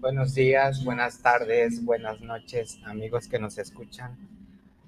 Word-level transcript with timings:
Buenos 0.00 0.34
días, 0.34 0.84
buenas 0.84 1.20
tardes, 1.20 1.84
buenas 1.84 2.20
noches, 2.20 2.78
amigos 2.86 3.26
que 3.26 3.40
nos 3.40 3.58
escuchan. 3.58 4.16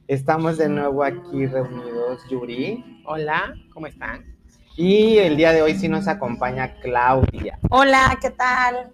Estamos 0.06 0.56
de 0.58 0.68
nuevo 0.68 1.02
aquí 1.02 1.46
reunidos, 1.46 2.22
Yuri. 2.30 3.02
Hola, 3.04 3.54
¿cómo 3.74 3.88
están? 3.88 4.24
Y 4.76 5.18
el 5.18 5.36
día 5.36 5.52
de 5.52 5.62
hoy 5.62 5.74
sí 5.74 5.88
nos 5.88 6.06
acompaña 6.06 6.76
Claudia. 6.80 7.58
Hola, 7.70 8.16
¿qué 8.20 8.30
tal? 8.30 8.92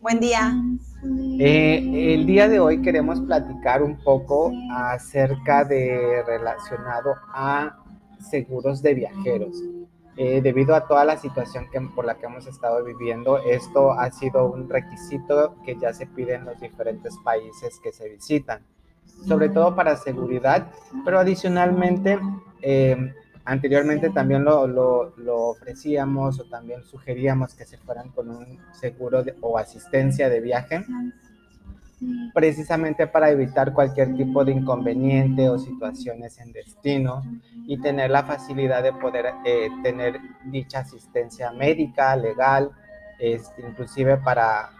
Buen 0.00 0.20
día. 0.20 0.54
Eh, 1.40 2.14
el 2.14 2.24
día 2.24 2.46
de 2.48 2.60
hoy 2.60 2.82
queremos 2.82 3.20
platicar 3.20 3.82
un 3.82 3.96
poco 4.04 4.52
acerca 4.70 5.64
de 5.64 6.22
relacionado 6.24 7.16
a 7.34 7.76
seguros 8.20 8.80
de 8.80 8.94
viajeros. 8.94 9.60
Eh, 10.18 10.40
debido 10.40 10.74
a 10.74 10.86
toda 10.86 11.04
la 11.04 11.18
situación 11.18 11.68
que, 11.70 11.78
por 11.78 12.06
la 12.06 12.14
que 12.14 12.24
hemos 12.24 12.46
estado 12.46 12.82
viviendo, 12.82 13.38
esto 13.38 13.92
ha 13.92 14.10
sido 14.10 14.50
un 14.50 14.66
requisito 14.66 15.56
que 15.64 15.76
ya 15.76 15.92
se 15.92 16.06
pide 16.06 16.34
en 16.34 16.46
los 16.46 16.58
diferentes 16.58 17.14
países 17.22 17.78
que 17.80 17.92
se 17.92 18.08
visitan, 18.08 18.62
sobre 19.28 19.50
todo 19.50 19.76
para 19.76 19.94
seguridad, 19.96 20.68
pero 21.04 21.18
adicionalmente, 21.18 22.18
eh, 22.62 23.12
anteriormente 23.44 24.08
también 24.08 24.42
lo, 24.42 24.66
lo, 24.66 25.36
ofrecíamos 25.48 26.40
o 26.40 26.44
también 26.44 26.82
sugeríamos 26.82 27.54
que 27.54 27.66
se 27.66 27.76
fueran 27.76 28.08
con 28.08 28.30
un 28.30 28.58
seguro 28.72 29.22
o 29.42 29.58
asistencia 29.58 30.30
de 30.30 30.40
viaje 30.40 30.82
precisamente 32.34 33.06
para 33.06 33.30
evitar 33.30 33.72
cualquier 33.72 34.14
tipo 34.16 34.44
de 34.44 34.52
inconveniente 34.52 35.48
o 35.48 35.58
situaciones 35.58 36.38
en 36.38 36.52
destino 36.52 37.22
y 37.66 37.80
tener 37.80 38.10
la 38.10 38.24
facilidad 38.24 38.82
de 38.82 38.92
poder 38.92 39.26
eh, 39.44 39.68
tener 39.82 40.20
dicha 40.44 40.80
asistencia 40.80 41.52
médica, 41.52 42.14
legal, 42.16 42.70
este, 43.18 43.62
inclusive 43.62 44.18
para 44.18 44.70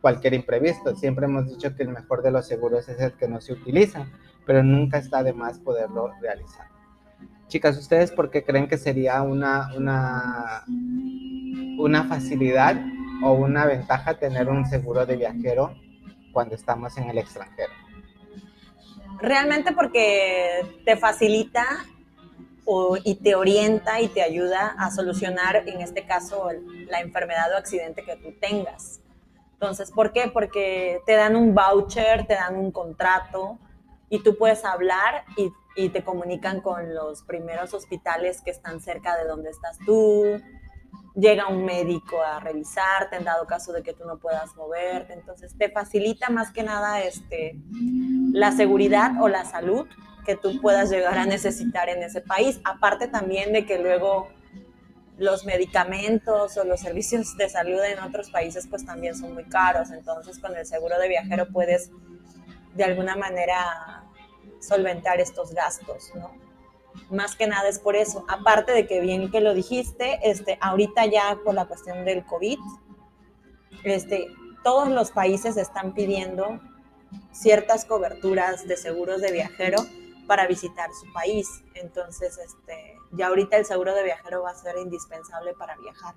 cualquier 0.00 0.34
imprevisto. 0.34 0.94
Siempre 0.96 1.26
hemos 1.26 1.48
dicho 1.48 1.74
que 1.74 1.84
el 1.84 1.90
mejor 1.90 2.22
de 2.22 2.32
los 2.32 2.46
seguros 2.46 2.88
es 2.88 3.00
el 3.00 3.12
que 3.12 3.28
no 3.28 3.40
se 3.40 3.52
utiliza, 3.52 4.06
pero 4.44 4.62
nunca 4.62 4.98
está 4.98 5.22
de 5.22 5.32
más 5.32 5.58
poderlo 5.60 6.12
realizar. 6.20 6.66
Chicas, 7.48 7.78
¿ustedes 7.78 8.10
por 8.10 8.30
qué 8.30 8.44
creen 8.44 8.66
que 8.66 8.76
sería 8.76 9.22
una, 9.22 9.70
una, 9.76 10.64
una 11.78 12.04
facilidad 12.04 12.76
o 13.22 13.32
una 13.32 13.66
ventaja 13.66 14.18
tener 14.18 14.48
un 14.48 14.66
seguro 14.66 15.06
de 15.06 15.16
viajero 15.16 15.85
cuando 16.36 16.54
estamos 16.54 16.98
en 16.98 17.08
el 17.08 17.16
extranjero? 17.16 17.72
Realmente 19.22 19.72
porque 19.72 20.82
te 20.84 20.98
facilita 20.98 21.64
y 23.04 23.14
te 23.14 23.34
orienta 23.34 24.02
y 24.02 24.08
te 24.08 24.20
ayuda 24.20 24.74
a 24.78 24.90
solucionar, 24.90 25.66
en 25.66 25.80
este 25.80 26.04
caso, 26.04 26.50
la 26.90 27.00
enfermedad 27.00 27.50
o 27.54 27.56
accidente 27.56 28.04
que 28.04 28.16
tú 28.16 28.34
tengas. 28.38 29.00
Entonces, 29.54 29.90
¿por 29.90 30.12
qué? 30.12 30.30
Porque 30.30 31.00
te 31.06 31.14
dan 31.14 31.36
un 31.36 31.54
voucher, 31.54 32.26
te 32.26 32.34
dan 32.34 32.54
un 32.56 32.70
contrato 32.70 33.58
y 34.10 34.22
tú 34.22 34.36
puedes 34.36 34.62
hablar 34.66 35.24
y, 35.38 35.50
y 35.74 35.88
te 35.88 36.04
comunican 36.04 36.60
con 36.60 36.94
los 36.94 37.22
primeros 37.22 37.72
hospitales 37.72 38.42
que 38.42 38.50
están 38.50 38.82
cerca 38.82 39.16
de 39.16 39.24
donde 39.24 39.48
estás 39.48 39.78
tú, 39.86 40.42
llega 41.16 41.48
un 41.48 41.64
médico 41.64 42.22
a 42.22 42.38
revisarte 42.40 43.16
en 43.16 43.24
dado 43.24 43.46
caso 43.46 43.72
de 43.72 43.82
que 43.82 43.94
tú 43.94 44.04
no 44.04 44.18
puedas 44.18 44.54
moverte. 44.54 45.14
Entonces, 45.14 45.56
te 45.56 45.70
facilita 45.70 46.28
más 46.28 46.52
que 46.52 46.62
nada 46.62 47.00
este, 47.00 47.58
la 48.32 48.52
seguridad 48.52 49.12
o 49.20 49.28
la 49.28 49.44
salud 49.44 49.86
que 50.24 50.36
tú 50.36 50.60
puedas 50.60 50.90
llegar 50.90 51.16
a 51.16 51.24
necesitar 51.24 51.88
en 51.88 52.02
ese 52.02 52.20
país. 52.20 52.60
Aparte 52.64 53.08
también 53.08 53.52
de 53.52 53.64
que 53.64 53.78
luego 53.78 54.28
los 55.16 55.46
medicamentos 55.46 56.58
o 56.58 56.64
los 56.64 56.80
servicios 56.80 57.36
de 57.38 57.48
salud 57.48 57.80
en 57.82 57.98
otros 58.00 58.30
países 58.30 58.66
pues 58.68 58.84
también 58.84 59.16
son 59.16 59.32
muy 59.32 59.44
caros. 59.44 59.90
Entonces, 59.90 60.38
con 60.38 60.54
el 60.54 60.66
seguro 60.66 60.98
de 60.98 61.08
viajero 61.08 61.48
puedes 61.50 61.90
de 62.74 62.84
alguna 62.84 63.16
manera 63.16 64.04
solventar 64.60 65.18
estos 65.20 65.54
gastos, 65.54 66.12
¿no? 66.14 66.45
Más 67.10 67.36
que 67.36 67.46
nada 67.46 67.68
es 67.68 67.78
por 67.78 67.96
eso. 67.96 68.24
Aparte 68.28 68.72
de 68.72 68.86
que 68.86 69.00
bien 69.00 69.30
que 69.30 69.40
lo 69.40 69.54
dijiste, 69.54 70.18
este, 70.22 70.58
ahorita 70.60 71.06
ya 71.06 71.38
por 71.44 71.54
la 71.54 71.66
cuestión 71.66 72.04
del 72.04 72.24
COVID, 72.24 72.58
este, 73.84 74.28
todos 74.64 74.88
los 74.88 75.10
países 75.10 75.56
están 75.56 75.94
pidiendo 75.94 76.60
ciertas 77.32 77.84
coberturas 77.84 78.66
de 78.66 78.76
seguros 78.76 79.20
de 79.20 79.32
viajero 79.32 79.78
para 80.26 80.46
visitar 80.46 80.90
su 80.92 81.12
país. 81.12 81.62
Entonces, 81.74 82.38
este, 82.38 82.96
ya 83.12 83.28
ahorita 83.28 83.56
el 83.56 83.64
seguro 83.64 83.94
de 83.94 84.02
viajero 84.02 84.42
va 84.42 84.50
a 84.50 84.54
ser 84.54 84.76
indispensable 84.78 85.54
para 85.54 85.76
viajar. 85.76 86.14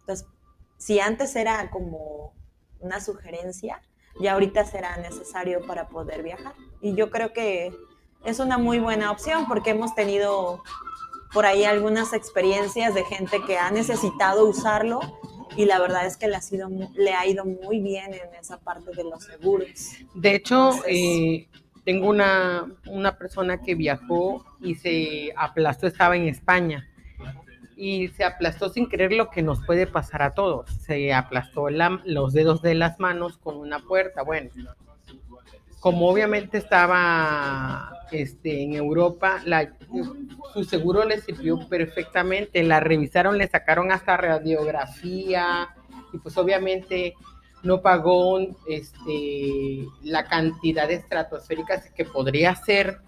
Entonces, 0.00 0.26
si 0.76 1.00
antes 1.00 1.34
era 1.36 1.70
como 1.70 2.34
una 2.80 3.00
sugerencia, 3.00 3.82
ya 4.20 4.32
ahorita 4.32 4.64
será 4.64 4.96
necesario 4.98 5.66
para 5.66 5.88
poder 5.88 6.22
viajar. 6.22 6.54
Y 6.80 6.94
yo 6.94 7.10
creo 7.10 7.32
que 7.32 7.74
es 8.24 8.38
una 8.38 8.58
muy 8.58 8.78
buena 8.78 9.10
opción 9.10 9.46
porque 9.46 9.70
hemos 9.70 9.94
tenido 9.94 10.62
por 11.32 11.46
ahí 11.46 11.64
algunas 11.64 12.12
experiencias 12.12 12.94
de 12.94 13.04
gente 13.04 13.40
que 13.46 13.58
ha 13.58 13.70
necesitado 13.70 14.46
usarlo 14.48 15.00
y 15.56 15.64
la 15.64 15.78
verdad 15.78 16.06
es 16.06 16.16
que 16.16 16.28
le 16.28 16.36
ha, 16.36 16.40
sido, 16.40 16.68
le 16.94 17.14
ha 17.14 17.26
ido 17.26 17.44
muy 17.44 17.80
bien 17.80 18.14
en 18.14 18.34
esa 18.38 18.58
parte 18.58 18.90
de 18.92 19.04
los 19.04 19.24
seguros. 19.24 19.68
De 20.14 20.34
hecho, 20.34 20.72
eh, 20.86 21.48
tengo 21.84 22.08
una, 22.08 22.66
una 22.86 23.16
persona 23.16 23.62
que 23.62 23.74
viajó 23.74 24.44
y 24.60 24.74
se 24.74 25.32
aplastó, 25.36 25.86
estaba 25.86 26.16
en 26.16 26.28
España 26.28 26.88
y 27.76 28.08
se 28.08 28.24
aplastó 28.24 28.70
sin 28.70 28.86
creer 28.86 29.12
lo 29.12 29.30
que 29.30 29.42
nos 29.42 29.64
puede 29.64 29.86
pasar 29.86 30.22
a 30.22 30.34
todos. 30.34 30.70
Se 30.80 31.12
aplastó 31.12 31.68
los 31.68 32.32
dedos 32.32 32.62
de 32.62 32.74
las 32.74 32.98
manos 32.98 33.36
con 33.36 33.56
una 33.56 33.80
puerta. 33.80 34.22
Bueno, 34.22 34.50
como 35.86 36.08
obviamente 36.08 36.58
estaba 36.58 37.92
este, 38.10 38.64
en 38.64 38.74
Europa, 38.74 39.40
su 40.52 40.64
seguro 40.64 41.04
le 41.04 41.20
sirvió 41.20 41.68
perfectamente, 41.68 42.64
la 42.64 42.80
revisaron, 42.80 43.38
le 43.38 43.46
sacaron 43.46 43.92
hasta 43.92 44.16
radiografía 44.16 45.68
y 46.12 46.18
pues 46.18 46.36
obviamente 46.38 47.14
no 47.62 47.82
pagó 47.82 48.40
este, 48.68 49.86
la 50.02 50.24
cantidad 50.24 50.88
de 50.88 50.94
estratosféricas 50.94 51.88
que 51.92 52.04
podría 52.04 52.56
ser 52.56 52.98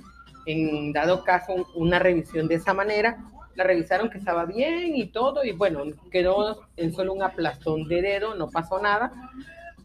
en 0.46 0.92
dado 0.92 1.24
caso 1.24 1.66
una 1.74 1.98
revisión 1.98 2.46
de 2.46 2.54
esa 2.54 2.74
manera. 2.74 3.18
La 3.56 3.64
revisaron 3.64 4.08
que 4.08 4.18
estaba 4.18 4.44
bien 4.44 4.94
y 4.94 5.06
todo 5.06 5.42
y 5.42 5.50
bueno, 5.50 5.82
quedó 6.12 6.60
en 6.76 6.94
solo 6.94 7.12
un 7.12 7.24
aplastón 7.24 7.88
de 7.88 8.02
dedo, 8.02 8.36
no 8.36 8.48
pasó 8.50 8.80
nada, 8.80 9.12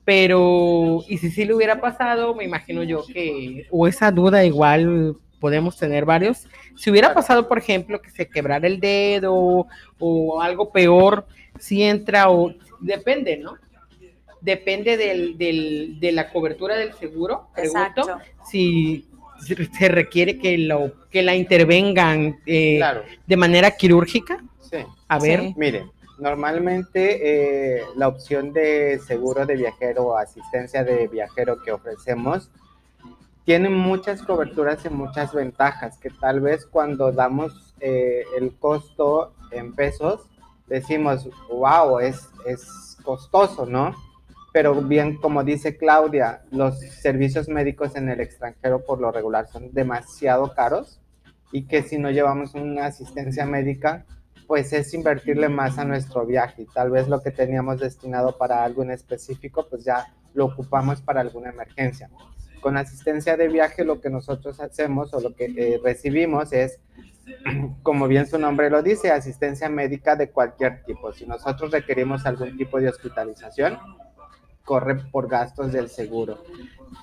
pero, 0.05 1.03
y 1.07 1.17
si 1.17 1.29
sí 1.31 1.45
le 1.45 1.53
hubiera 1.53 1.79
pasado, 1.79 2.35
me 2.35 2.43
imagino 2.43 2.83
yo 2.83 3.05
que, 3.05 3.67
o 3.71 3.87
esa 3.87 4.11
duda 4.11 4.43
igual 4.43 5.15
podemos 5.39 5.77
tener 5.77 6.05
varios. 6.05 6.47
Si 6.75 6.89
hubiera 6.89 7.13
pasado, 7.13 7.47
por 7.47 7.57
ejemplo, 7.57 8.01
que 8.01 8.09
se 8.09 8.27
quebrara 8.27 8.67
el 8.67 8.79
dedo 8.79 9.67
o 9.99 10.41
algo 10.41 10.71
peor, 10.71 11.25
si 11.59 11.83
entra 11.83 12.29
o 12.29 12.53
depende, 12.79 13.37
¿no? 13.37 13.57
Depende 14.41 14.97
del, 14.97 15.37
del, 15.37 15.99
de 15.99 16.11
la 16.11 16.29
cobertura 16.29 16.75
del 16.75 16.93
seguro, 16.93 17.47
pregunto, 17.55 18.19
si 18.45 19.05
se 19.77 19.87
requiere 19.87 20.37
que, 20.37 20.57
lo, 20.57 20.93
que 21.09 21.23
la 21.23 21.35
intervengan 21.35 22.39
eh, 22.45 22.81
de 23.25 23.37
manera 23.37 23.71
quirúrgica. 23.71 24.43
Sí. 24.59 24.77
A 25.07 25.19
ver. 25.19 25.53
Mire, 25.55 25.85
Normalmente 26.19 27.78
eh, 27.78 27.84
la 27.96 28.07
opción 28.07 28.53
de 28.53 29.00
seguro 29.00 29.46
de 29.46 29.56
viajero 29.56 30.03
o 30.03 30.18
asistencia 30.18 30.84
de 30.84 31.07
viajero 31.07 31.62
que 31.63 31.72
ofrecemos 31.72 32.50
tiene 33.45 33.69
muchas 33.69 34.21
coberturas 34.21 34.86
y 34.86 34.89
muchas 34.89 35.33
ventajas 35.33 35.98
que 35.98 36.10
tal 36.10 36.39
vez 36.39 36.65
cuando 36.65 37.12
damos 37.12 37.74
eh, 37.80 38.24
el 38.38 38.56
costo 38.56 39.33
en 39.51 39.74
pesos 39.74 40.30
decimos, 40.68 41.27
wow, 41.50 42.00
es, 42.00 42.30
es 42.45 42.98
costoso, 43.04 43.66
¿no? 43.66 43.94
Pero 44.54 44.75
bien, 44.75 45.18
como 45.18 45.44
dice 45.44 45.77
Claudia, 45.77 46.44
los 46.51 46.80
servicios 46.80 47.50
médicos 47.50 47.95
en 47.95 48.07
el 48.09 48.21
extranjero 48.21 48.86
por 48.86 49.01
lo 49.01 49.12
regular 49.12 49.48
son 49.48 49.74
demasiado 49.74 50.54
caros 50.54 51.01
y 51.51 51.63
que 51.63 51.83
si 51.83 51.98
no 51.98 52.12
llevamos 52.12 52.54
una 52.54 52.86
asistencia 52.86 53.45
médica, 53.45 54.06
pues 54.48 54.74
es 54.74 54.94
invertirle 54.94 55.50
más 55.50 55.78
a 55.78 55.86
nuestro 55.86 56.25
viaje 56.25 56.68
tal 56.74 56.92
vez 56.92 57.07
lo 57.07 57.22
que 57.22 57.31
teníamos 57.31 57.80
destinado 57.80 58.38
para 58.38 58.63
algo 58.63 58.84
en 58.84 58.92
específico, 58.92 59.68
pues 59.69 59.84
ya 59.84 60.13
lo 60.34 60.45
ocupamos 60.45 61.01
para 61.01 61.22
alguna 61.22 61.50
emergencia. 61.50 62.10
Con 62.62 62.78
asistencia 62.78 63.36
de 63.38 63.48
viaje 63.48 63.84
lo 63.84 64.00
que 64.00 64.10
nosotros 64.10 64.60
hacemos 64.60 65.13
o 65.13 65.19
lo 65.19 65.36
que 65.36 65.45
eh, 65.45 65.80
recibimos 65.84 66.54
es, 66.54 66.80
como 67.84 68.07
bien 68.07 68.28
su 68.28 68.40
nombre 68.40 68.69
lo 68.69 68.81
dice, 68.81 69.12
asistencia 69.12 69.69
médica 69.69 70.16
de 70.16 70.30
cualquier 70.30 70.84
tipo. 70.86 71.12
Si 71.12 71.25
nosotros 71.25 71.72
requerimos 71.72 72.25
algún 72.25 72.57
tipo 72.57 72.80
de 72.80 72.90
hospitalización, 72.90 73.78
corre 74.63 74.95
por 74.95 75.28
gastos 75.28 75.74
del 75.74 75.90
seguro. 75.90 76.42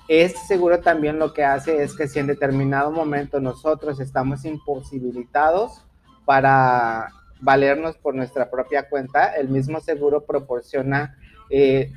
Este 0.07 0.39
seguro 0.47 0.79
también 0.79 1.19
lo 1.19 1.33
que 1.33 1.43
hace 1.43 1.83
es 1.83 1.95
que 1.95 2.07
si 2.07 2.19
en 2.19 2.27
determinado 2.27 2.91
momento 2.91 3.39
nosotros 3.39 3.99
estamos 3.99 4.45
imposibilitados 4.45 5.85
para 6.25 7.09
valernos 7.41 7.97
por 7.97 8.15
nuestra 8.15 8.49
propia 8.49 8.87
cuenta, 8.87 9.35
el 9.35 9.49
mismo 9.49 9.81
seguro 9.81 10.25
proporciona 10.25 11.17
eh, 11.49 11.91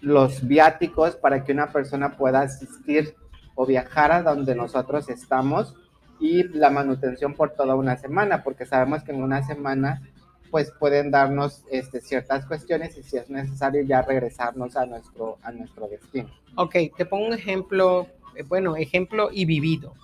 los 0.00 0.46
viáticos 0.46 1.16
para 1.16 1.42
que 1.44 1.52
una 1.52 1.72
persona 1.72 2.16
pueda 2.16 2.42
asistir 2.42 3.16
o 3.54 3.66
viajar 3.66 4.12
a 4.12 4.22
donde 4.22 4.54
nosotros 4.54 5.08
estamos 5.08 5.74
y 6.20 6.44
la 6.44 6.70
manutención 6.70 7.34
por 7.34 7.50
toda 7.54 7.74
una 7.74 7.96
semana, 7.96 8.42
porque 8.44 8.66
sabemos 8.66 9.02
que 9.02 9.12
en 9.12 9.22
una 9.22 9.42
semana 9.42 10.02
pues 10.50 10.70
pueden 10.78 11.10
darnos 11.10 11.64
este, 11.70 12.00
ciertas 12.00 12.46
cuestiones 12.46 12.96
y 12.96 13.02
si 13.02 13.16
es 13.16 13.28
necesario 13.28 13.82
ya 13.82 14.02
regresarnos 14.02 14.76
a 14.76 14.86
nuestro, 14.86 15.38
a 15.42 15.50
nuestro 15.50 15.88
destino. 15.88 16.28
Ok, 16.54 16.76
te 16.96 17.06
pongo 17.06 17.26
un 17.26 17.32
ejemplo, 17.32 18.06
eh, 18.36 18.44
bueno, 18.44 18.76
ejemplo 18.76 19.30
y 19.32 19.46
vivido. 19.46 19.94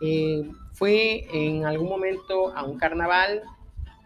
Eh, 0.00 0.50
fui 0.72 1.26
en 1.32 1.64
algún 1.64 1.88
momento 1.88 2.52
a 2.56 2.64
un 2.64 2.76
carnaval, 2.76 3.42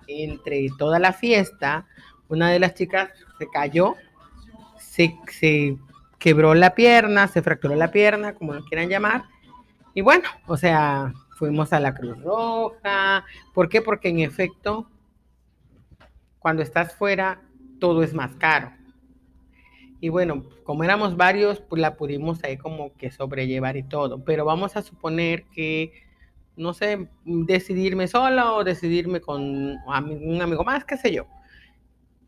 entre 0.09 0.69
toda 0.79 0.99
la 0.99 1.13
fiesta, 1.13 1.87
una 2.29 2.51
de 2.51 2.59
las 2.59 2.75
chicas 2.75 3.11
se 3.39 3.49
cayó, 3.49 3.95
se, 4.79 5.17
se 5.31 5.77
quebró 6.19 6.55
la 6.55 6.75
pierna, 6.75 7.29
se 7.29 7.43
fracturó 7.43 7.75
la 7.75 7.91
pierna, 7.91 8.35
como 8.35 8.55
lo 8.55 8.65
quieran 8.65 8.89
llamar, 8.89 9.25
y 9.95 10.01
bueno, 10.01 10.29
o 10.47 10.57
sea, 10.57 11.13
fuimos 11.37 11.73
a 11.73 11.81
la 11.81 11.95
Cruz 11.95 12.21
Roja. 12.21 13.25
¿Por 13.53 13.69
qué? 13.69 13.81
Porque 13.81 14.09
en 14.09 14.19
efecto, 14.19 14.89
cuando 16.41 16.63
estás 16.63 16.95
fuera, 16.95 17.43
todo 17.79 18.03
es 18.03 18.13
más 18.13 18.35
caro. 18.35 18.73
Y 20.01 20.09
bueno, 20.09 20.45
como 20.65 20.85
éramos 20.85 21.17
varios, 21.17 21.61
pues 21.61 21.81
la 21.81 21.97
pudimos 21.97 22.43
ahí 22.43 22.57
como 22.57 22.93
que 22.95 23.11
sobrellevar 23.11 23.77
y 23.77 23.85
todo. 23.85 24.25
Pero 24.25 24.45
vamos 24.45 24.77
a 24.77 24.83
suponer 24.83 25.45
que, 25.45 25.93
no 26.57 26.75
sé, 26.75 27.09
decidirme 27.25 28.07
sola 28.07 28.53
o 28.53 28.65
decidirme 28.65 29.21
con 29.21 29.43
un 29.43 30.43
amigo 30.43 30.65
más, 30.65 30.85
qué 30.85 30.97
sé 30.97 31.13
yo. 31.13 31.27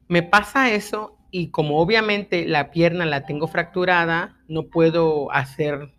Me 0.08 0.22
pasa 0.22 0.70
eso 0.70 1.16
y 1.30 1.48
como 1.48 1.78
obviamente 1.80 2.46
la 2.46 2.70
pierna 2.70 3.04
la 3.06 3.26
tengo 3.26 3.48
fracturada, 3.48 4.36
no 4.48 4.64
puedo 4.64 5.30
hacer 5.32 5.92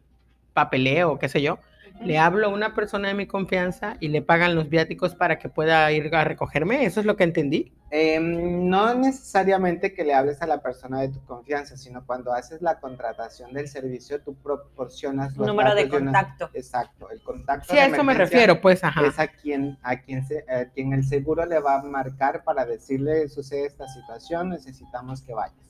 papeleo, 0.54 1.20
qué 1.20 1.30
sé 1.30 1.42
yo 1.42 1.60
le 2.02 2.18
hablo 2.18 2.48
a 2.48 2.50
una 2.50 2.74
persona 2.74 3.08
de 3.08 3.14
mi 3.14 3.28
confianza 3.28 3.98
y 4.00 4.10
le 4.10 4.22
pagan 4.22 4.56
los 4.56 4.70
viáticos 4.70 5.16
para 5.16 5.40
que 5.40 5.50
pueda 5.50 5.92
ir 5.92 6.14
a 6.16 6.24
recogerme. 6.24 6.86
¿Eso 6.86 7.00
es 7.00 7.06
lo 7.06 7.16
que 7.16 7.24
entendí? 7.24 7.74
Em, 7.90 8.68
no 8.68 8.94
necesariamente 8.96 9.94
que 9.94 10.04
le 10.04 10.14
hables 10.14 10.42
a 10.42 10.48
la 10.48 10.62
persona 10.62 11.00
de 11.02 11.10
tu 11.10 11.24
confianza, 11.24 11.78
sino 11.78 12.06
cuando 12.06 12.34
haces 12.34 12.62
la 12.62 12.80
contratación 12.80 13.54
del 13.54 13.70
servicio, 13.70 14.22
tú 14.22 14.36
proporcionas 14.36 15.38
los 15.38 15.48
número 15.48 15.74
de 15.74 15.88
contacto. 15.88 16.50
exacto, 16.54 17.10
el 17.10 17.22
contacto. 17.22 17.74
Sí, 17.74 17.80
a 17.80 17.86
eso 17.86 18.04
me 18.04 18.14
refiero, 18.14 18.60
pues, 18.60 18.84
ajá. 18.84 19.06
Es 19.06 19.20
a 19.20 19.28
quien, 19.28 19.78
a 19.84 20.02
quien, 20.02 20.26
a 20.50 20.66
quien 20.66 20.94
el 20.94 21.06
seguro 21.06 21.46
le 21.46 21.60
va 21.60 21.80
a 21.80 21.84
marcar 21.84 22.44
para 22.44 22.66
decirle 22.66 23.30
sucede 23.30 23.66
esta 23.66 23.88
situación, 23.88 24.50
necesitamos 24.50 25.22
que 25.22 25.34
vayas. 25.34 25.67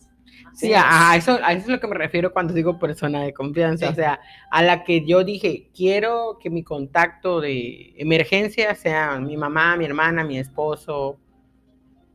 Sí, 0.54 0.74
a, 0.76 1.16
eso, 1.16 1.40
a 1.44 1.54
eso 1.54 1.66
es 1.66 1.68
lo 1.68 1.80
que 1.80 1.88
me 1.88 1.96
refiero 1.96 2.34
cuando 2.34 2.54
digo 2.54 2.80
persona 2.80 3.22
de 3.22 3.34
confianza, 3.34 3.90
o 3.90 3.94
sea, 3.94 4.20
a 4.50 4.64
la 4.64 4.84
que 4.84 5.06
yo 5.06 5.24
dije, 5.24 5.70
quiero 5.76 6.40
que 6.42 6.50
mi 6.50 6.64
contacto 6.64 7.42
de 7.42 7.94
emergencia 7.98 8.74
sea 8.74 9.20
mi 9.20 9.38
mamá, 9.38 9.78
mi 9.78 9.86
hermana, 9.86 10.24
mi 10.24 10.40
esposo, 10.40 11.20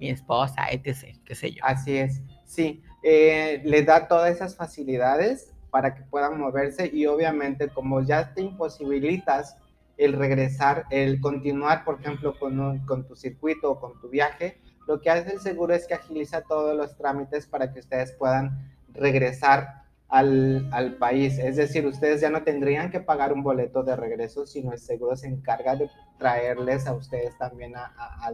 mi 0.00 0.10
esposa, 0.10 0.66
etc., 0.70 1.16
qué 1.24 1.34
sé 1.34 1.52
yo. 1.52 1.64
Así 1.64 1.96
es, 1.96 2.20
sí, 2.44 2.82
eh, 3.04 3.62
le 3.64 3.82
da 3.82 4.08
todas 4.08 4.34
esas 4.34 4.56
facilidades 4.56 5.52
para 5.70 5.94
que 5.94 6.02
puedan 6.02 6.38
moverse 6.38 6.90
y 6.92 7.06
obviamente 7.06 7.68
como 7.68 8.02
ya 8.02 8.34
te 8.34 8.42
imposibilitas 8.42 9.56
el 9.96 10.14
regresar, 10.14 10.84
el 10.90 11.20
continuar, 11.20 11.84
por 11.84 12.00
ejemplo, 12.00 12.38
con, 12.38 12.78
con 12.86 13.06
tu 13.06 13.14
circuito 13.14 13.70
o 13.70 13.80
con 13.80 14.00
tu 14.00 14.08
viaje, 14.08 14.60
lo 14.86 15.00
que 15.00 15.10
hace 15.10 15.32
el 15.32 15.40
seguro 15.40 15.74
es 15.74 15.86
que 15.86 15.94
agiliza 15.94 16.42
todos 16.42 16.76
los 16.76 16.96
trámites 16.96 17.46
para 17.46 17.72
que 17.72 17.80
ustedes 17.80 18.12
puedan 18.12 18.72
regresar 18.94 19.82
al, 20.08 20.68
al, 20.72 20.96
país. 20.96 21.38
Es 21.38 21.56
decir, 21.56 21.86
ustedes 21.86 22.20
ya 22.20 22.28
no 22.28 22.42
tendrían 22.42 22.90
que 22.90 23.00
pagar 23.00 23.32
un 23.32 23.42
boleto 23.42 23.82
de 23.82 23.96
regreso, 23.96 24.46
sino 24.46 24.72
el 24.72 24.78
seguro 24.78 25.16
se 25.16 25.28
encarga 25.28 25.74
de 25.74 25.88
traerles 26.18 26.86
a 26.86 26.92
ustedes 26.92 27.36
también 27.38 27.74
a, 27.76 28.30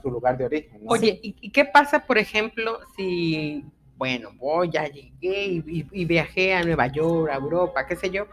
su 0.00 0.10
lugar 0.10 0.38
de 0.38 0.44
origen. 0.44 0.82
Oye, 0.86 1.18
¿y, 1.22 1.50
qué 1.50 1.64
pasa, 1.64 2.06
por 2.06 2.18
ejemplo, 2.18 2.78
si, 2.96 3.64
bueno, 3.96 4.30
voy, 4.36 4.70
ya 4.70 4.86
llegué 4.86 5.62
y 5.62 6.04
viajé 6.04 6.54
a 6.54 6.62
Nueva 6.62 6.86
York, 6.86 7.32
a 7.32 7.36
Europa, 7.36 7.84
qué 7.86 7.96
sé 7.96 8.10
yo, 8.10 8.26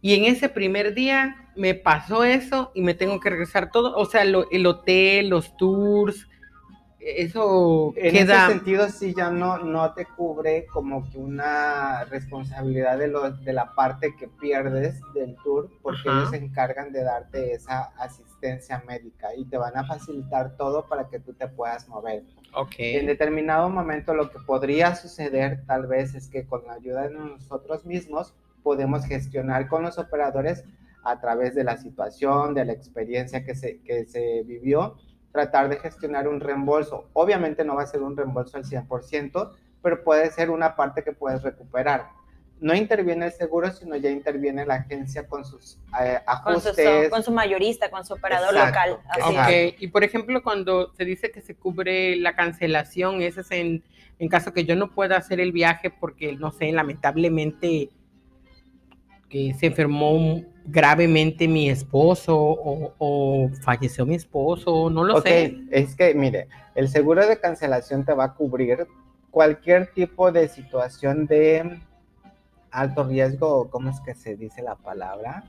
y 0.00 0.14
en 0.14 0.24
ese 0.24 0.48
primer 0.48 0.94
día 0.94 1.50
me 1.56 1.74
pasó 1.74 2.24
eso 2.24 2.70
y 2.74 2.82
me 2.82 2.94
tengo 2.94 3.20
que 3.20 3.30
regresar 3.30 3.70
todo, 3.70 3.96
o 3.96 4.04
sea, 4.06 4.22
el 4.22 4.66
hotel, 4.66 5.28
los 5.28 5.56
tours, 5.56 6.26
eso 7.00 7.94
en 7.96 8.14
ese 8.14 8.46
sentido 8.46 8.88
sí 8.90 9.14
ya 9.16 9.30
no, 9.30 9.58
no 9.58 9.94
te 9.94 10.04
cubre 10.04 10.66
como 10.66 11.08
que 11.08 11.16
una 11.16 12.04
responsabilidad 12.04 12.98
de, 12.98 13.08
lo, 13.08 13.30
de 13.30 13.52
la 13.54 13.74
parte 13.74 14.14
que 14.16 14.28
pierdes 14.28 15.00
del 15.14 15.34
tour 15.42 15.70
porque 15.82 16.02
ellos 16.04 16.30
se 16.30 16.36
encargan 16.36 16.92
de 16.92 17.02
darte 17.02 17.54
esa 17.54 17.84
asistencia 17.98 18.84
médica 18.86 19.34
y 19.34 19.46
te 19.46 19.56
van 19.56 19.78
a 19.78 19.84
facilitar 19.84 20.56
todo 20.56 20.86
para 20.88 21.08
que 21.08 21.20
tú 21.20 21.32
te 21.32 21.48
puedas 21.48 21.88
mover. 21.88 22.22
Okay. 22.52 22.96
En 22.96 23.06
determinado 23.06 23.70
momento 23.70 24.12
lo 24.12 24.30
que 24.30 24.38
podría 24.40 24.94
suceder 24.94 25.64
tal 25.66 25.86
vez 25.86 26.14
es 26.14 26.28
que 26.28 26.46
con 26.46 26.66
la 26.66 26.74
ayuda 26.74 27.08
de 27.08 27.14
nosotros 27.14 27.86
mismos 27.86 28.34
podemos 28.62 29.04
gestionar 29.04 29.68
con 29.68 29.82
los 29.82 29.98
operadores 29.98 30.64
a 31.04 31.20
través 31.20 31.54
de 31.54 31.64
la 31.64 31.76
situación, 31.76 32.54
de 32.54 32.64
la 32.64 32.72
experiencia 32.72 33.44
que 33.44 33.54
se, 33.54 33.80
que 33.82 34.04
se 34.04 34.42
vivió, 34.44 34.96
tratar 35.32 35.68
de 35.68 35.76
gestionar 35.76 36.28
un 36.28 36.40
reembolso. 36.40 37.08
Obviamente 37.12 37.64
no 37.64 37.76
va 37.76 37.82
a 37.82 37.86
ser 37.86 38.02
un 38.02 38.16
reembolso 38.16 38.56
al 38.56 38.64
100%, 38.64 39.52
pero 39.82 40.04
puede 40.04 40.30
ser 40.30 40.50
una 40.50 40.76
parte 40.76 41.02
que 41.02 41.12
puedes 41.12 41.42
recuperar. 41.42 42.08
No 42.60 42.74
interviene 42.74 43.26
el 43.26 43.32
seguro, 43.32 43.70
sino 43.72 43.96
ya 43.96 44.10
interviene 44.10 44.66
la 44.66 44.74
agencia 44.74 45.26
con 45.26 45.46
sus 45.46 45.78
eh, 45.98 46.18
ajustes. 46.26 47.08
Con 47.08 47.22
su, 47.22 47.32
mayorista, 47.32 47.90
con 47.90 48.04
su 48.04 48.12
operador 48.12 48.52
local. 48.52 48.98
Así 49.08 49.76
Y 49.78 49.88
por 49.88 50.04
ejemplo, 50.04 50.42
cuando 50.42 50.92
se 50.92 51.06
dice 51.06 51.30
que 51.30 51.40
se 51.40 51.54
cubre 51.54 52.16
la 52.16 52.36
cancelación, 52.36 53.22
ese 53.22 53.40
es 53.40 53.50
en, 53.50 53.82
en 54.18 54.28
caso 54.28 54.52
que 54.52 54.66
yo 54.66 54.76
no 54.76 54.90
pueda 54.90 55.16
hacer 55.16 55.40
el 55.40 55.52
viaje 55.52 55.88
porque, 55.88 56.36
no 56.36 56.50
sé, 56.50 56.70
lamentablemente 56.70 57.88
que 59.30 59.54
se 59.54 59.66
enfermó 59.66 60.42
gravemente 60.66 61.48
mi 61.48 61.70
esposo 61.70 62.36
o, 62.36 63.50
falleció 63.62 64.04
mi 64.04 64.16
esposo, 64.16 64.90
no 64.90 65.04
lo 65.04 65.20
sé. 65.22 65.56
Es 65.70 65.96
que, 65.96 66.14
mire, 66.14 66.48
el 66.74 66.88
seguro 66.88 67.26
de 67.26 67.38
cancelación 67.38 68.04
te 68.04 68.12
va 68.12 68.24
a 68.24 68.34
cubrir 68.34 68.86
cualquier 69.30 69.92
tipo 69.92 70.32
de 70.32 70.48
situación 70.48 71.26
de 71.26 71.80
alto 72.70 73.04
riesgo, 73.04 73.70
¿cómo 73.70 73.90
es 73.90 74.00
que 74.00 74.14
se 74.14 74.36
dice 74.36 74.62
la 74.62 74.74
palabra? 74.74 75.44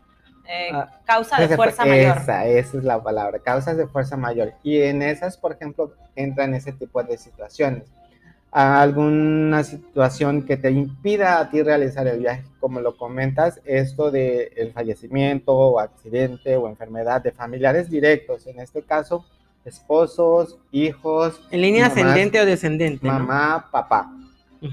Eh, 0.48 0.70
ah, 0.74 1.00
causa 1.06 1.40
de 1.40 1.56
fuerza 1.56 1.86
mayor. 1.86 2.18
Esa, 2.18 2.46
esa 2.46 2.78
es 2.78 2.84
la 2.84 3.02
palabra, 3.02 3.40
causas 3.40 3.78
de 3.78 3.88
fuerza 3.88 4.18
mayor. 4.18 4.54
Y 4.64 4.82
en 4.82 5.02
esas, 5.02 5.38
por 5.38 5.54
ejemplo, 5.54 5.94
entran 6.16 6.54
ese 6.54 6.72
tipo 6.72 7.04
de 7.04 7.18
situaciones 7.18 7.92
alguna 8.52 9.64
situación 9.64 10.46
que 10.46 10.58
te 10.58 10.72
impida 10.72 11.40
a 11.40 11.50
ti 11.50 11.64
realizar 11.64 12.06
el 12.08 12.20
viaje, 12.20 12.44
como 12.60 12.82
lo 12.82 12.98
comentas, 12.98 13.62
esto 13.64 14.12
de 14.12 14.52
el 14.58 14.74
fallecimiento 14.74 15.54
o 15.54 15.80
accidente 15.80 16.58
o 16.58 16.68
enfermedad 16.68 17.22
de 17.22 17.32
familiares 17.32 17.90
directos, 17.90 18.46
en 18.48 18.60
este 18.60 18.82
caso, 18.82 19.26
esposos, 19.64 20.58
hijos. 20.72 21.42
En 21.50 21.62
línea 21.62 21.86
ascendente 21.86 22.42
o 22.42 22.46
descendente. 22.46 23.08
Mamá, 23.08 23.70
papá. 23.72 24.12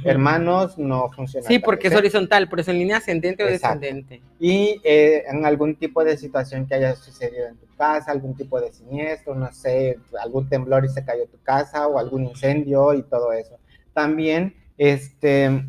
Hermanos 0.05 0.77
no 0.77 1.09
funciona. 1.11 1.47
Sí, 1.47 1.59
porque 1.59 1.89
es 1.89 1.95
horizontal, 1.95 2.47
por 2.49 2.61
eso 2.61 2.73
en 2.73 2.79
línea 2.79 2.99
ascendente 2.99 3.43
o 3.43 3.47
descendente. 3.47 4.21
Y 4.39 4.83
eh, 4.85 5.25
en 5.27 5.47
algún 5.47 5.77
tipo 5.77 6.05
de 6.05 6.19
situación 6.19 6.67
que 6.67 6.75
haya 6.75 6.95
sucedido 6.95 7.47
en 7.47 7.57
tu 7.57 7.67
casa, 7.75 8.11
algún 8.11 8.37
tipo 8.37 8.61
de 8.61 8.71
siniestro, 8.71 9.35
no 9.35 9.51
sé, 9.51 9.99
algún 10.21 10.47
temblor 10.47 10.85
y 10.85 10.91
se 10.91 11.05
cayó 11.05 11.27
tu 11.27 11.39
casa 11.43 11.87
o 11.87 11.99
algún 11.99 12.25
incendio 12.27 12.93
y 12.93 13.03
todo 13.03 13.33
eso. 13.33 13.59
También, 13.93 14.55
este, 14.77 15.65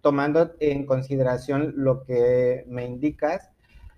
tomando 0.00 0.54
en 0.60 0.86
consideración 0.86 1.74
lo 1.76 2.04
que 2.04 2.64
me 2.68 2.84
indicas, 2.84 3.50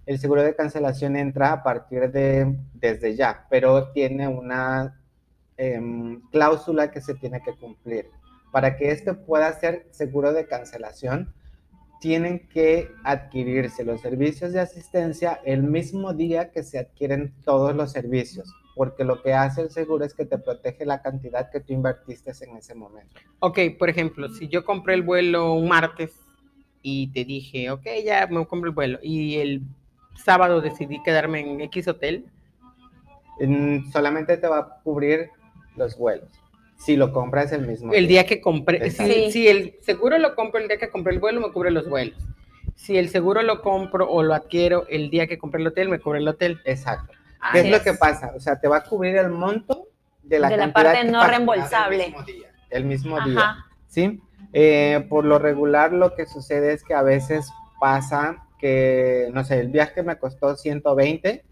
el 0.07 0.19
seguro 0.19 0.42
de 0.42 0.57
cancelación 0.57 1.16
entra 1.16 1.52
a 1.52 1.62
partir 1.62 2.11
de 2.11 2.57
desde 2.75 3.14
ya, 3.14 3.47
pero 3.50 3.92
tiene 3.92 4.26
una 4.26 5.00
em, 5.57 6.23
cláusula 6.30 6.90
que 6.90 7.00
se 7.00 7.14
tiene 7.14 7.42
que 7.42 7.54
cumplir. 7.54 8.11
Para 8.50 8.76
que 8.76 8.90
este 8.90 9.14
pueda 9.14 9.52
ser 9.52 9.87
seguro 9.90 10.33
de 10.33 10.47
cancelación, 10.47 11.33
tienen 12.00 12.49
que 12.49 12.90
adquirirse 13.04 13.85
los 13.85 14.00
servicios 14.00 14.52
de 14.52 14.61
asistencia 14.61 15.40
el 15.45 15.62
mismo 15.62 16.14
día 16.14 16.50
que 16.50 16.62
se 16.62 16.78
adquieren 16.78 17.35
todos 17.45 17.76
los 17.76 17.92
servicios 17.92 18.52
porque 18.80 19.04
lo 19.04 19.20
que 19.20 19.34
hace 19.34 19.60
el 19.60 19.68
seguro 19.68 20.06
es 20.06 20.14
que 20.14 20.25
te 20.25 20.38
protege 20.38 20.87
la 20.87 21.02
cantidad 21.02 21.50
que 21.50 21.60
tú 21.60 21.75
invertiste 21.75 22.32
en 22.40 22.56
ese 22.56 22.75
momento. 22.75 23.14
Ok, 23.40 23.58
por 23.78 23.90
ejemplo, 23.90 24.30
si 24.30 24.49
yo 24.49 24.64
compré 24.64 24.94
el 24.94 25.02
vuelo 25.02 25.52
un 25.52 25.68
martes 25.68 26.18
y 26.80 27.08
te 27.08 27.26
dije, 27.26 27.70
ok, 27.70 27.87
ya 28.02 28.26
me 28.28 28.46
compro 28.46 28.70
el 28.70 28.75
vuelo, 28.75 28.99
y 29.02 29.37
el 29.37 29.60
sábado 30.25 30.62
decidí 30.62 31.02
quedarme 31.02 31.40
en 31.40 31.60
X 31.60 31.88
hotel, 31.88 32.25
solamente 33.92 34.38
te 34.38 34.49
va 34.49 34.58
a 34.60 34.80
cubrir 34.82 35.28
los 35.76 35.99
vuelos. 35.99 36.30
Si 36.78 36.96
lo 36.96 37.12
compras 37.12 37.52
el 37.52 37.66
mismo 37.66 37.92
El 37.92 38.08
día 38.08 38.25
que 38.25 38.40
compré, 38.40 38.90
si, 38.90 39.30
si 39.30 39.46
el 39.46 39.76
seguro 39.82 40.16
lo 40.16 40.34
compro 40.34 40.58
el 40.58 40.68
día 40.68 40.78
que 40.78 40.88
compré 40.88 41.12
el 41.12 41.20
vuelo, 41.20 41.42
me 41.42 41.52
cubre 41.52 41.70
los 41.70 41.87
vuelos. 41.87 42.18
Si 42.76 42.96
el 42.96 43.10
seguro 43.10 43.42
lo 43.42 43.60
compro 43.60 44.08
o 44.08 44.22
lo 44.22 44.32
adquiero 44.32 44.87
el 44.88 45.10
día 45.10 45.26
que 45.26 45.37
compré 45.37 45.60
el 45.60 45.66
hotel, 45.66 45.90
me 45.90 46.00
cubre 46.00 46.20
el 46.20 46.28
hotel. 46.28 46.62
Exacto. 46.64 47.20
¿Qué 47.52 47.61
es 47.61 47.70
lo 47.70 47.82
que 47.82 47.94
pasa? 47.94 48.32
O 48.37 48.40
sea, 48.40 48.59
te 48.61 48.68
va 48.68 48.78
a 48.78 48.85
cubrir 48.85 49.16
el 49.16 49.30
monto 49.30 49.88
de 50.23 50.38
la, 50.38 50.49
De 50.49 50.56
la 50.56 50.73
parte 50.73 51.00
que 51.00 51.04
no 51.11 51.26
reembolsable. 51.26 52.04
El 52.04 52.11
mismo 52.12 52.23
día. 52.25 52.50
El 52.70 52.85
mismo 52.85 53.20
día. 53.20 53.56
¿sí? 53.88 54.20
Eh, 54.52 55.06
por 55.09 55.25
lo 55.25 55.38
regular 55.38 55.92
lo 55.92 56.14
que 56.14 56.26
sucede 56.26 56.73
es 56.73 56.85
que 56.85 56.94
a 56.94 57.02
veces 57.02 57.50
pasa 57.80 58.44
que, 58.59 59.30
no 59.32 59.42
sé, 59.44 59.61
el 59.61 59.68
viaje 59.68 60.02
me 60.02 60.18
costó 60.18 60.54
120, 60.56 61.44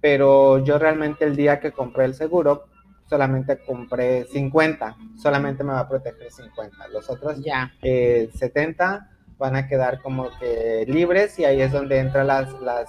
pero 0.00 0.58
yo 0.64 0.78
realmente 0.78 1.24
el 1.24 1.36
día 1.36 1.58
que 1.60 1.72
compré 1.72 2.04
el 2.04 2.14
seguro 2.14 2.66
solamente 3.08 3.58
compré 3.64 4.24
50, 4.26 4.96
solamente 5.16 5.64
me 5.64 5.72
va 5.72 5.80
a 5.80 5.88
proteger 5.88 6.30
50. 6.30 6.88
Los 6.88 7.08
otros 7.10 7.42
Ya. 7.42 7.72
eh, 7.82 8.30
70 8.34 9.10
van 9.38 9.56
a 9.56 9.66
quedar 9.66 10.00
como 10.02 10.28
que 10.38 10.84
libres 10.86 11.38
y 11.38 11.44
ahí 11.44 11.60
es 11.62 11.72
donde 11.72 11.98
entran 11.98 12.26
las, 12.26 12.52
las, 12.60 12.88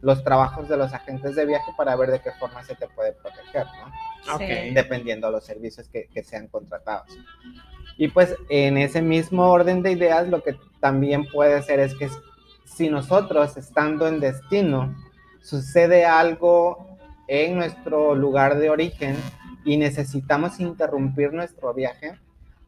los 0.00 0.22
trabajos 0.22 0.68
de 0.68 0.76
los 0.76 0.92
agentes 0.92 1.34
de 1.34 1.44
viaje 1.46 1.72
para 1.76 1.96
ver 1.96 2.10
de 2.10 2.20
qué 2.20 2.30
forma 2.38 2.62
se 2.62 2.74
te 2.74 2.86
puede 2.88 3.12
proteger, 3.12 3.66
¿no? 3.66 4.34
Ok. 4.34 4.40
Sí. 4.42 4.70
dependiendo 4.74 5.26
de 5.28 5.32
los 5.32 5.44
servicios 5.44 5.88
que, 5.88 6.06
que 6.12 6.22
sean 6.22 6.48
contratados. 6.48 7.08
Y 7.96 8.08
pues 8.08 8.34
en 8.48 8.76
ese 8.76 9.02
mismo 9.02 9.48
orden 9.50 9.82
de 9.82 9.92
ideas, 9.92 10.28
lo 10.28 10.42
que 10.42 10.56
también 10.80 11.26
puede 11.26 11.60
ser 11.62 11.80
es 11.80 11.94
que 11.94 12.08
si 12.64 12.88
nosotros 12.90 13.56
estando 13.56 14.06
en 14.06 14.20
destino, 14.20 14.94
sucede 15.42 16.04
algo 16.04 16.86
en 17.26 17.56
nuestro 17.56 18.14
lugar 18.14 18.58
de 18.58 18.70
origen 18.70 19.16
y 19.64 19.76
necesitamos 19.78 20.60
interrumpir 20.60 21.32
nuestro 21.32 21.74
viaje, 21.74 22.18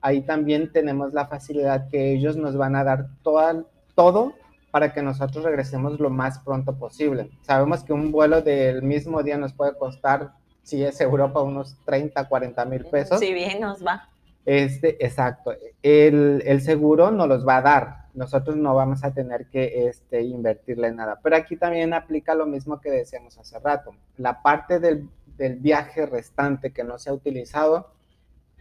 ahí 0.01 0.23
también 0.23 0.73
tenemos 0.73 1.13
la 1.13 1.27
facilidad 1.27 1.89
que 1.91 2.13
ellos 2.15 2.37
nos 2.37 2.57
van 2.57 2.75
a 2.75 2.85
dar 2.85 3.07
toda- 3.23 3.65
todo 3.95 4.35
para 4.71 4.93
que 4.93 5.03
nosotros 5.03 5.45
regresemos 5.45 5.99
lo 5.99 6.11
más 6.11 6.39
pronto 6.41 6.77
posible. 6.77 7.31
Sabemos 7.43 7.83
que 7.83 7.93
un 7.93 8.13
vuelo 8.13 8.43
del 8.43 8.83
mismo 8.83 9.23
día 9.23 9.37
nos 9.37 9.53
puede 9.53 9.77
costar, 9.77 10.33
si 10.63 10.85
es 10.85 11.01
Europa, 11.01 11.43
unos 11.43 11.77
30, 11.85 12.29
40 12.29 12.65
mil 12.67 12.85
pesos. 12.87 13.19
Si 13.19 13.33
bien 13.33 13.61
nos 13.61 13.85
va. 13.85 14.09
Este, 14.47 15.05
exacto. 15.05 15.53
El, 15.83 16.43
el 16.47 16.61
seguro 16.61 17.11
nos 17.11 17.29
los 17.29 17.47
va 17.47 17.59
a 17.59 17.63
dar. 17.63 17.97
Nosotros 18.15 18.57
no 18.57 18.75
vamos 18.75 19.05
a 19.05 19.13
tener 19.13 19.47
que 19.47 19.89
este, 19.89 20.23
invertirle 20.23 20.93
nada. 20.93 21.19
Pero 21.23 21.37
aquí 21.37 21.57
también 21.57 21.95
aplica 21.95 22.35
lo 22.35 22.47
mismo 22.47 22.81
que 22.81 22.91
decíamos 22.91 23.39
hace 23.39 23.59
rato. 23.59 23.95
La 24.17 24.43
parte 24.43 24.81
del, 24.81 25.09
del 25.37 25.57
viaje 25.57 26.07
restante 26.07 26.73
que 26.73 26.85
no 26.85 26.99
se 26.99 27.11
ha 27.11 27.13
utilizado, 27.13 27.93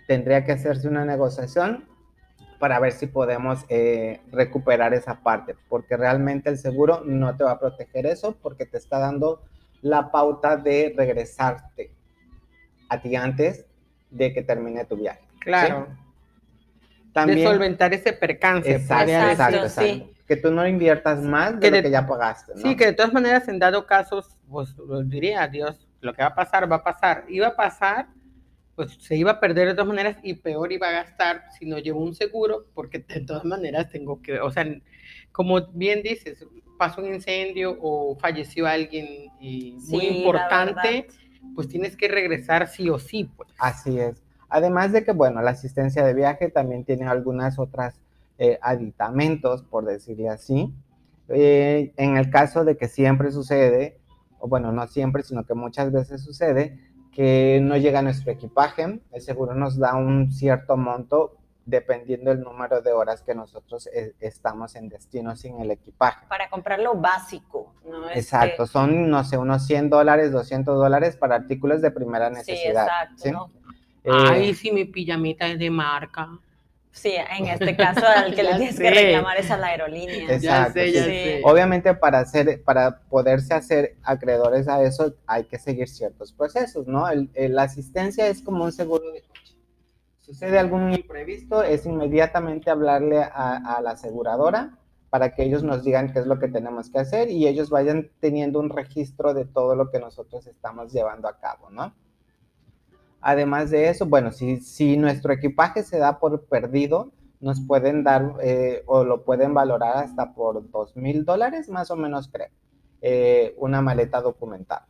tendría 0.08 0.46
que 0.46 0.54
hacerse 0.54 0.88
una 0.88 1.06
negociación 1.06 1.89
para 2.60 2.80
ver 2.80 2.92
si 2.92 3.08
podemos 3.08 3.66
eh, 3.70 4.20
recuperar 4.32 4.94
esa 4.94 5.22
parte, 5.22 5.56
porque 5.70 5.96
realmente 5.98 6.50
el 6.50 6.58
seguro 6.58 7.02
no 7.06 7.36
te 7.36 7.44
va 7.46 7.52
a 7.52 7.60
proteger 7.60 8.06
eso, 8.06 8.36
porque 8.42 8.66
te 8.66 8.78
está 8.78 9.00
dando 9.00 9.42
la 9.82 10.12
pauta 10.12 10.58
de 10.58 10.94
regresarte 10.96 11.92
a 12.90 13.02
ti 13.02 13.16
antes 13.16 13.66
de 14.12 14.34
que 14.34 14.42
termine 14.42 14.84
tu 14.86 14.98
viaje. 14.98 15.22
Claro. 15.40 15.88
También, 17.14 17.40
de 17.40 17.46
solventar 17.46 17.94
ese 17.94 18.14
percance. 18.14 18.72
exacto, 18.76 18.98
podría 19.06 19.32
exacto, 19.32 19.64
exacto. 19.66 20.10
Que 20.28 20.36
tú 20.36 20.52
no 20.52 20.68
inviertas 20.68 21.22
más 21.22 21.54
de 21.56 21.60
Que 21.60 21.72
lo 21.72 21.78
de- 21.78 21.84
que 21.84 21.90
ya 21.92 22.06
pagaste, 22.06 22.52
¿no? 22.56 22.62
Sí, 22.62 22.76
que 22.76 22.86
de 22.88 22.94
todas 22.94 23.14
maneras, 23.14 23.48
en 23.48 23.58
dado 23.58 23.86
casos, 23.88 24.38
pues 24.50 24.76
diría, 25.06 25.48
Dios, 25.48 25.88
lo 26.02 26.14
que 26.14 26.22
va 26.22 26.30
a 26.30 26.36
pasar, 26.36 26.72
va 26.72 26.78
a 26.78 26.84
pasar. 26.84 27.24
Iba 27.30 27.48
a 27.48 27.56
pasar, 27.56 28.08
pues 28.80 28.98
se 29.02 29.18
iba 29.18 29.32
a 29.32 29.40
perder 29.42 29.68
de 29.68 29.74
todas 29.74 29.90
maneras 29.90 30.16
y 30.24 30.36
peor 30.36 30.72
iba 30.72 30.88
a 30.88 30.92
gastar 30.92 31.44
si 31.52 31.66
no 31.66 31.80
llevo 31.80 32.02
un 32.02 32.16
seguro, 32.16 32.64
porque 32.74 33.00
de 33.00 33.20
todas 33.20 33.44
maneras 33.44 33.90
tengo 33.90 34.22
que, 34.22 34.40
o 34.40 34.50
sea, 34.52 34.66
como 35.34 35.68
bien 35.74 36.02
dices, 36.02 36.48
pasó 36.78 37.02
un 37.02 37.14
incendio 37.14 37.78
o 37.82 38.16
falleció 38.16 38.68
alguien 38.68 39.34
y 39.42 39.74
muy 39.90 40.00
Sí, 40.00 40.08
importante, 40.20 41.08
pues 41.56 41.68
tienes 41.68 41.98
que 41.98 42.08
regresar 42.08 42.70
sí 42.70 42.90
o 42.90 42.98
sí, 43.00 43.30
pues. 43.36 43.50
Así 43.60 44.00
es. 44.00 44.24
Además 44.48 44.94
de 44.94 45.04
que, 45.04 45.12
bueno, 45.12 45.42
la 45.42 45.52
asistencia 45.52 46.06
de 46.06 46.14
viaje 46.14 46.50
también 46.50 46.86
tiene 46.86 47.06
algunas 47.06 47.60
otras 47.60 48.00
eh, 48.38 48.60
aditamentos, 48.62 49.62
por 49.62 49.84
decirle 49.84 50.30
así. 50.30 50.74
Eh, 51.28 51.92
en 51.98 52.16
el 52.16 52.30
caso 52.30 52.64
de 52.64 52.78
que 52.78 52.88
siempre 52.88 53.34
sucede, 53.34 53.98
o 54.40 54.48
bueno, 54.48 54.72
no 54.72 54.88
siempre, 54.88 55.22
sino 55.24 55.44
que 55.46 55.54
muchas 55.54 55.92
veces 55.92 56.24
sucede, 56.24 56.80
que 57.14 57.60
no 57.62 57.76
llega 57.78 58.02
nuestro 58.02 58.32
equipaje, 58.32 59.00
el 59.12 59.22
seguro 59.22 59.54
nos 59.56 59.78
da 59.78 59.96
un 59.96 60.32
cierto 60.32 60.78
monto 60.78 61.36
dependiendo 61.66 62.32
del 62.32 62.42
número 62.42 62.82
de 62.82 62.92
horas 62.94 63.22
que 63.22 63.36
nosotros 63.36 63.88
eh, 63.94 64.14
estamos 64.20 64.76
en 64.76 64.90
destino 64.90 65.36
sin 65.36 65.60
el 65.60 65.70
equipaje. 65.70 66.26
Para 66.28 66.50
comprar 66.50 66.80
lo 66.80 66.96
básico, 66.96 67.74
¿no? 67.88 68.08
Este, 68.08 68.20
Exacto, 68.20 68.66
son, 68.66 69.10
no 69.10 69.24
sé, 69.24 69.38
unos 69.38 69.66
100 69.68 69.90
dólares, 69.92 70.32
200 70.32 70.76
dólares 70.78 71.16
para 71.16 71.36
artículos 71.36 71.82
de 71.82 71.92
primera 71.92 72.30
Sí, 72.30 72.36
necesidad. 72.36 72.84
exacto. 72.86 73.16
¿sí? 73.18 73.32
¿no? 73.32 73.52
Eh, 74.04 74.10
Ay, 74.12 74.54
sí, 74.56 74.72
mi 74.72 74.86
pijamita 74.86 75.48
es 75.48 75.60
de 75.60 75.70
marca. 75.70 76.30
Sí, 77.02 77.14
en 77.16 77.46
este 77.48 77.78
caso 77.78 78.06
al 78.16 78.36
que 78.36 78.44
le 78.44 78.56
tienes 78.56 78.78
que 78.78 78.90
reclamar 78.90 79.38
es 79.38 79.50
a 79.52 79.58
la 79.58 79.68
aerolínea. 79.68 80.28
Ya 80.28 80.34
Exacto, 80.36 80.74
sé, 80.74 80.92
ya 80.92 81.06
sí. 81.06 81.10
sé. 81.12 81.42
Obviamente 81.46 81.94
para 81.94 82.20
hacer, 82.20 82.62
para 82.64 83.00
poderse 83.10 83.54
hacer 83.54 83.96
acreedores 84.04 84.68
a 84.68 84.84
eso 84.84 85.14
hay 85.26 85.46
que 85.46 85.58
seguir 85.60 85.88
ciertos 85.88 86.34
procesos, 86.34 86.88
¿no? 86.88 87.08
El- 87.10 87.30
el- 87.36 87.56
la 87.56 87.64
asistencia 87.64 88.28
es 88.28 88.42
como 88.42 88.66
un 88.66 88.74
seguro 88.74 89.12
de 89.12 89.22
coche. 89.22 89.56
Sucede 90.20 90.60
algún 90.60 90.94
imprevisto, 90.94 91.64
es 91.64 91.86
inmediatamente 91.86 92.70
hablarle 92.70 93.24
a, 93.24 93.78
a 93.78 93.82
la 93.82 93.92
aseguradora 93.92 94.78
para 95.10 95.34
que 95.34 95.44
ellos 95.44 95.64
nos 95.64 95.84
digan 95.84 96.12
qué 96.12 96.20
es 96.20 96.28
lo 96.28 96.38
que 96.38 96.50
tenemos 96.50 96.90
que 96.90 97.00
hacer 97.00 97.30
y 97.32 97.48
ellos 97.48 97.70
vayan 97.70 98.12
teniendo 98.20 98.60
un 98.60 98.70
registro 98.70 99.34
de 99.34 99.46
todo 99.46 99.76
lo 99.76 99.90
que 99.90 100.00
nosotros 100.00 100.46
estamos 100.48 100.92
llevando 100.92 101.28
a 101.30 101.40
cabo, 101.40 101.70
¿no? 101.72 101.96
Además 103.22 103.70
de 103.70 103.90
eso, 103.90 104.06
bueno, 104.06 104.32
si, 104.32 104.62
si 104.62 104.98
nuestro 104.98 105.34
equipaje 105.34 105.84
se 105.84 105.98
da 105.98 106.20
por 106.20 106.46
perdido, 106.46 107.12
nos 107.40 107.62
pueden 107.62 108.04
dar 108.04 108.34
eh, 108.42 108.84
o 108.86 109.04
lo 109.04 109.24
pueden 109.24 109.54
valorar 109.54 109.98
hasta 109.98 110.34
por 110.34 110.70
dos 110.72 110.96
mil 110.96 111.26
dólares, 111.26 111.70
más 111.70 111.92
o 111.92 111.96
menos 111.96 112.30
creo, 112.30 112.50
eh, 113.02 113.56
una 113.58 113.82
maleta 113.82 114.22
documentada. 114.22 114.88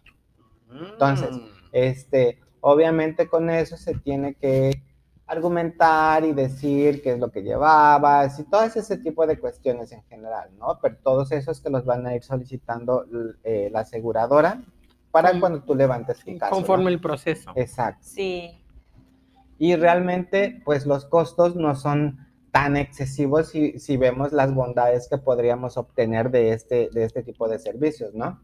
Entonces, 0.92 1.30
Mm. 1.32 1.60
Este, 1.72 2.40
obviamente 2.62 3.28
con 3.28 3.50
eso 3.50 3.78
se 3.78 3.96
tiene 3.96 4.36
que 4.36 4.84
argumentar 5.28 6.26
y 6.26 6.34
decir 6.34 7.04
qué 7.04 7.14
es 7.14 7.20
lo 7.20 7.30
que 7.30 7.44
llevabas 7.44 8.40
y 8.40 8.44
todo 8.46 8.64
ese 8.64 8.98
tipo 8.98 9.28
de 9.28 9.40
cuestiones 9.40 9.92
en 9.92 10.02
general, 10.06 10.50
¿no? 10.58 10.80
Pero 10.82 10.98
todos 11.04 11.32
esos 11.32 11.62
que 11.62 11.70
los 11.70 11.86
van 11.86 12.08
a 12.08 12.16
ir 12.16 12.24
solicitando 12.24 13.06
eh, 13.44 13.70
la 13.72 13.82
aseguradora 13.82 14.64
para 15.12 15.32
Con- 15.32 15.40
cuando 15.40 15.64
tú 15.64 15.76
levantes 15.76 16.20
tu 16.24 16.38
caso. 16.38 16.52
¿no? 16.52 16.58
conforme 16.58 16.92
el 16.92 17.00
proceso. 17.02 17.52
Exacto. 17.56 18.02
Sí, 18.04 18.56
Y 19.58 19.76
realmente, 19.76 20.62
pues 20.64 20.86
los 20.86 21.06
costos 21.06 21.56
no 21.56 21.76
son 21.76 22.26
tan 22.52 22.78
excesivos 22.78 23.50
si, 23.50 23.78
si 23.78 23.98
vemos 23.98 24.32
las 24.32 24.54
bondades 24.54 25.08
que 25.10 25.18
podríamos 25.18 25.78
obtener 25.78 26.32
de 26.32 26.54
este, 26.54 26.90
de 26.94 27.04
este 27.04 27.24
tipo 27.24 27.48
de 27.50 27.60
servicios, 27.60 28.14
¿no? 28.16 28.40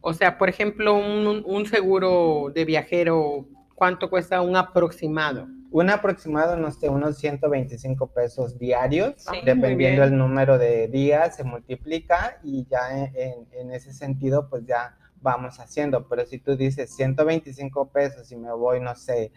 O 0.00 0.12
sea, 0.14 0.36
por 0.36 0.48
ejemplo, 0.48 0.94
un, 0.94 1.42
un 1.46 1.66
seguro 1.66 2.50
de 2.54 2.64
viajero, 2.64 3.46
¿cuánto 3.74 4.10
cuesta 4.10 4.40
un 4.42 4.54
aproximado? 4.56 5.46
Un 5.70 5.88
aproximado, 5.88 6.56
no 6.56 6.70
sé, 6.70 6.88
unos 6.90 7.16
125 7.16 8.08
pesos 8.08 8.58
diarios, 8.58 9.14
Sí. 9.16 9.38
dependiendo 9.44 9.68
Muy 9.68 9.76
bien. 9.76 10.02
el 10.02 10.18
número 10.18 10.58
de 10.58 10.88
días, 10.88 11.36
se 11.36 11.44
multiplica 11.44 12.38
y 12.42 12.66
ya 12.66 12.98
en, 12.98 13.16
en- 13.16 13.46
en 13.52 13.70
ese 13.72 13.92
sentido, 13.94 14.48
pues 14.50 14.66
ya 14.66 14.96
vamos 15.22 15.58
haciendo. 15.60 16.06
Pero 16.08 16.26
si 16.26 16.38
tú 16.38 16.56
dices 16.56 16.94
125 16.94 17.88
pesos 17.90 18.30
y 18.32 18.36
me 18.36 18.52
voy, 18.52 18.80
no 18.80 18.94
sé, 18.94 19.32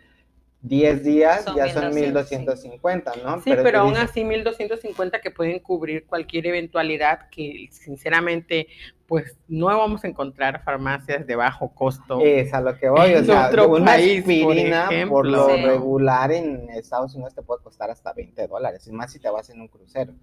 10 0.62 1.04
días, 1.04 1.44
Son 1.44 1.56
ya 1.56 1.72
son 1.72 1.94
1200, 1.94 2.64
1250, 2.66 3.12
¿no? 3.24 3.40
Sí, 3.42 3.52
pero, 3.56 3.70
tú 3.72 3.78
aún 3.78 3.94
dices, 3.94 4.10
así 4.10 4.24
1250 4.24 5.22
que 5.22 5.30
pueden 5.30 5.60
cubrir 5.60 6.08
cualquier 6.08 6.48
eventualidad 6.48 7.30
que 7.30 7.68
sinceramente 7.72 8.68
pues 9.06 9.38
no 9.48 9.68
vamos 9.68 10.04
a 10.04 10.08
encontrar 10.08 10.64
farmacias 10.64 11.28
de 11.28 11.36
bajo 11.36 11.70
costo. 11.76 12.20
Es 12.24 12.52
a 12.56 12.62
lo 12.62 12.76
que 12.80 12.90
voy, 12.90 13.14
o 13.14 13.18
En 13.20 13.26
sea, 13.28 13.48
otro 13.50 13.70
una 13.70 13.86
país, 13.86 14.24
por 14.24 14.32
aspirina 14.32 14.86
por, 14.86 14.94
ejemplo. 14.96 15.24
lo 15.24 15.46
Sí. 15.56 15.62
regular 15.62 16.32
en 16.32 16.70
Estados 16.72 17.14
Unidos 17.14 17.36
te 17.36 17.44
puede 17.44 17.62
costar 17.62 17.92
hasta 17.92 18.12
20 18.14 18.48
dólares, 18.48 18.88
y 18.88 18.92
más 18.92 19.12
si 19.12 19.20
te 19.20 19.30
vas 19.30 19.48
en 19.52 19.62
un 19.62 19.68
crucero, 19.68 20.14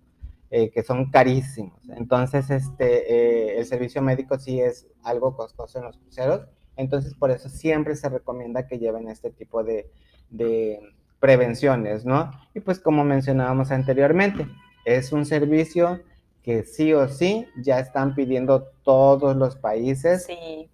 eh, 0.55 0.71
que 0.71 0.83
son 0.83 1.11
carísimos. 1.11 1.81
Entonces, 1.97 2.51
este, 2.51 3.11
eh, 3.11 3.59
el 3.59 3.65
servicio 3.65 4.03
médico 4.03 4.39
sí 4.39 4.61
es 4.61 4.87
algo 5.03 5.35
costoso 5.35 5.79
en 5.79 5.87
los 5.87 5.97
cruceros, 5.97 6.43
entonces 6.77 7.15
por 7.15 7.31
eso 7.31 7.49
siempre 7.49 7.97
se 7.97 8.11
recomienda 8.11 8.67
que 8.67 8.79
lleven 8.79 9.09
este 9.09 9.31
tipo 9.31 9.65
de, 9.65 9.91
de 10.29 10.79
prevenciones, 11.21 12.05
¿no? 12.05 12.31
Y 12.53 12.61
pues 12.61 12.81
como 12.81 13.03
mencionábamos 13.03 13.71
anteriormente, 13.71 14.47
es 14.85 15.11
un 15.11 15.25
servicio 15.25 16.03
que 16.43 16.65
sí 16.65 16.93
o 16.93 17.09
sí 17.09 17.49
ya 17.57 17.79
están 17.79 18.15
pidiendo 18.15 18.65
todos 18.83 19.35
los 19.35 19.57
países 19.57 20.27
sí. 20.27 20.69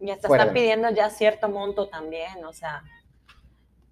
Y 0.00 0.10
hasta 0.10 0.26
están 0.26 0.52
pidiendo 0.52 0.90
ya 0.90 1.08
cierto 1.08 1.48
monto 1.48 1.88
también, 1.88 2.44
o 2.44 2.52
sea, 2.52 2.82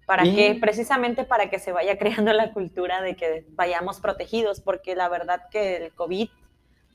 para 0.09 0.25
Y- 0.25 0.35
que, 0.35 0.55
precisamente 0.59 1.23
para 1.23 1.51
que 1.51 1.59
se 1.59 1.71
vaya 1.71 1.95
creando 1.99 2.33
la 2.33 2.51
cultura 2.51 2.99
de 3.03 3.15
que 3.15 3.45
vayamos 3.51 3.99
protegidos, 3.99 4.59
porque 4.59 4.95
la 4.95 5.07
verdad 5.07 5.43
que 5.51 5.75
el 5.75 5.93
COVID 5.93 6.29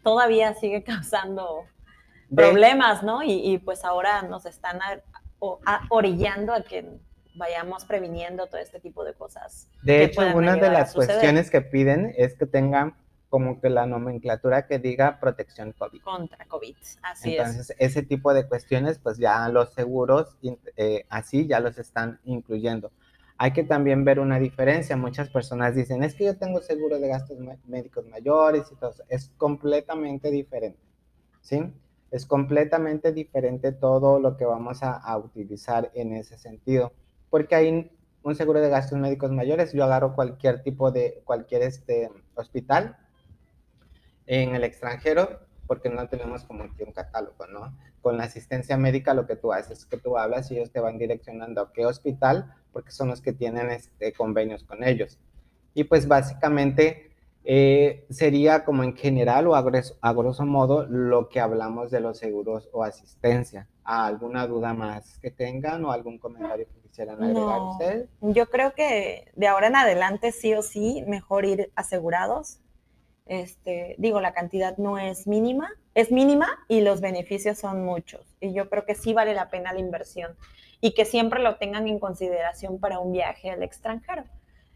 todavía 0.02 0.52
sigue 0.54 0.82
causando 0.82 1.64
problemas, 2.34 3.04
¿no? 3.04 3.22
Y, 3.22 3.34
y, 3.34 3.58
pues 3.58 3.84
ahora 3.84 4.22
nos 4.22 4.46
están 4.46 4.82
a- 4.82 5.00
o- 5.38 5.60
a- 5.64 5.82
orillando 5.90 6.52
a 6.52 6.62
que 6.64 6.84
vayamos 7.36 7.84
previniendo 7.84 8.48
todo 8.48 8.60
este 8.60 8.80
tipo 8.80 9.04
de 9.04 9.14
cosas. 9.14 9.68
De 9.84 10.02
hecho, 10.02 10.20
una 10.34 10.56
de 10.56 10.70
las 10.70 10.92
cuestiones 10.92 11.52
que 11.52 11.60
piden 11.60 12.12
es 12.16 12.34
que 12.34 12.46
tengan 12.46 12.96
como 13.28 13.60
que 13.60 13.70
la 13.70 13.86
nomenclatura 13.86 14.66
que 14.66 14.80
diga 14.80 15.20
protección 15.20 15.70
COVID. 15.72 16.00
contra 16.02 16.44
COVID. 16.46 16.74
Así 17.02 17.34
es. 17.36 17.38
Entonces, 17.38 17.76
ese 17.78 18.02
tipo 18.02 18.34
de 18.34 18.48
cuestiones, 18.48 18.98
pues 18.98 19.18
ya 19.18 19.48
los 19.50 19.72
seguros 19.72 20.36
eh, 20.76 21.04
así 21.08 21.46
ya 21.46 21.60
los 21.60 21.78
están 21.78 22.18
incluyendo. 22.24 22.90
Hay 23.44 23.52
que 23.52 23.62
también 23.62 24.06
ver 24.06 24.20
una 24.20 24.38
diferencia. 24.38 24.96
Muchas 24.96 25.28
personas 25.28 25.74
dicen, 25.74 26.02
es 26.02 26.14
que 26.14 26.24
yo 26.24 26.38
tengo 26.38 26.62
seguro 26.62 26.98
de 26.98 27.08
gastos 27.08 27.38
mé- 27.38 27.58
médicos 27.66 28.06
mayores 28.06 28.72
y 28.72 28.74
todo 28.76 28.88
eso. 28.92 29.04
Es 29.10 29.30
completamente 29.36 30.30
diferente, 30.30 30.80
¿sí? 31.42 31.62
Es 32.10 32.24
completamente 32.24 33.12
diferente 33.12 33.70
todo 33.72 34.18
lo 34.18 34.38
que 34.38 34.46
vamos 34.46 34.82
a, 34.82 34.96
a 34.96 35.18
utilizar 35.18 35.90
en 35.92 36.14
ese 36.14 36.38
sentido. 36.38 36.94
Porque 37.28 37.54
hay 37.54 37.90
un 38.22 38.34
seguro 38.34 38.62
de 38.62 38.70
gastos 38.70 38.98
médicos 38.98 39.30
mayores, 39.30 39.74
yo 39.74 39.84
agarro 39.84 40.14
cualquier 40.14 40.62
tipo 40.62 40.90
de, 40.90 41.20
cualquier 41.26 41.60
este, 41.64 42.10
hospital 42.36 42.96
en 44.26 44.54
el 44.54 44.64
extranjero, 44.64 45.40
porque 45.66 45.90
no 45.90 46.08
tenemos 46.08 46.44
como 46.44 46.74
que 46.74 46.84
un 46.84 46.92
catálogo, 46.92 47.46
¿no? 47.46 47.76
Con 48.00 48.16
la 48.16 48.24
asistencia 48.24 48.78
médica 48.78 49.12
lo 49.12 49.26
que 49.26 49.36
tú 49.36 49.52
haces 49.52 49.80
es 49.80 49.86
que 49.86 49.98
tú 49.98 50.16
hablas 50.16 50.50
y 50.50 50.56
ellos 50.56 50.70
te 50.70 50.80
van 50.80 50.96
direccionando 50.98 51.60
a 51.60 51.72
qué 51.74 51.84
hospital, 51.86 52.54
porque 52.74 52.90
son 52.90 53.08
los 53.08 53.22
que 53.22 53.32
tienen 53.32 53.70
este, 53.70 54.12
convenios 54.12 54.62
con 54.64 54.84
ellos. 54.84 55.18
Y 55.72 55.84
pues 55.84 56.06
básicamente 56.06 57.10
eh, 57.44 58.04
sería 58.10 58.64
como 58.64 58.82
en 58.84 58.94
general 58.96 59.46
o 59.46 59.54
a 59.54 59.62
grosso, 59.62 59.96
a 60.02 60.12
grosso 60.12 60.44
modo 60.44 60.84
lo 60.86 61.28
que 61.30 61.40
hablamos 61.40 61.90
de 61.90 62.00
los 62.00 62.18
seguros 62.18 62.68
o 62.72 62.82
asistencia. 62.84 63.66
¿Alguna 63.84 64.46
duda 64.46 64.74
más 64.74 65.18
que 65.20 65.30
tengan 65.30 65.84
o 65.84 65.92
algún 65.92 66.18
comentario 66.18 66.66
que 66.66 66.80
quisieran 66.88 67.22
agregar 67.22 67.58
No. 67.58 67.70
ustedes? 67.72 68.08
Yo 68.20 68.46
creo 68.50 68.74
que 68.74 69.30
de 69.36 69.46
ahora 69.46 69.66
en 69.68 69.76
adelante 69.76 70.32
sí 70.32 70.54
o 70.54 70.62
sí 70.62 71.04
mejor 71.06 71.44
ir 71.44 71.70
asegurados. 71.76 72.60
Este, 73.26 73.94
digo, 73.98 74.20
la 74.20 74.34
cantidad 74.34 74.76
no 74.76 74.98
es 74.98 75.26
mínima, 75.26 75.70
es 75.94 76.12
mínima 76.12 76.64
y 76.68 76.82
los 76.82 77.00
beneficios 77.00 77.58
son 77.58 77.84
muchos. 77.84 78.36
Y 78.40 78.52
yo 78.52 78.68
creo 78.68 78.84
que 78.84 78.94
sí 78.94 79.14
vale 79.14 79.34
la 79.34 79.48
pena 79.48 79.72
la 79.72 79.80
inversión 79.80 80.36
y 80.80 80.92
que 80.92 81.04
siempre 81.04 81.40
lo 81.40 81.56
tengan 81.56 81.88
en 81.88 81.98
consideración 81.98 82.78
para 82.78 82.98
un 82.98 83.12
viaje 83.12 83.50
al 83.50 83.62
extranjero. 83.62 84.24